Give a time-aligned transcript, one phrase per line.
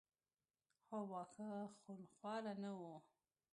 [0.85, 1.49] خو واښه
[1.79, 2.95] خونخواره نه وو.